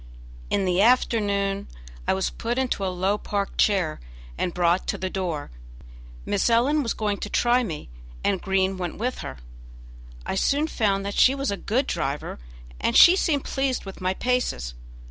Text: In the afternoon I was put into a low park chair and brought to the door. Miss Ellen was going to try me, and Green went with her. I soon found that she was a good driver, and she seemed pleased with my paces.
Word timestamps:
In 0.49 0.65
the 0.65 0.81
afternoon 0.81 1.67
I 2.07 2.15
was 2.15 2.31
put 2.31 2.57
into 2.57 2.83
a 2.83 2.87
low 2.87 3.19
park 3.19 3.55
chair 3.55 3.99
and 4.35 4.51
brought 4.51 4.87
to 4.87 4.97
the 4.97 5.11
door. 5.11 5.51
Miss 6.25 6.49
Ellen 6.49 6.81
was 6.81 6.95
going 6.95 7.19
to 7.19 7.29
try 7.29 7.61
me, 7.61 7.87
and 8.23 8.41
Green 8.41 8.77
went 8.79 8.97
with 8.97 9.19
her. 9.19 9.37
I 10.25 10.33
soon 10.33 10.65
found 10.65 11.05
that 11.05 11.13
she 11.13 11.35
was 11.35 11.51
a 11.51 11.55
good 11.55 11.85
driver, 11.85 12.39
and 12.79 12.97
she 12.97 13.15
seemed 13.15 13.43
pleased 13.43 13.85
with 13.85 14.01
my 14.01 14.15
paces. 14.15 14.73